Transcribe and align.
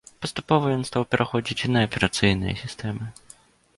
Паступова 0.25 0.71
ён 0.77 0.81
стаў 0.89 1.03
пераходзіць 1.11 1.59
і 1.67 1.71
на 1.75 1.79
аперацыйныя 1.89 2.55
сістэмы. 2.63 3.05